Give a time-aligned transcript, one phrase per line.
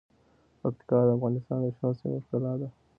[0.61, 2.67] پکتیکا د افغانستان د شنو سیمو ښکلا ده.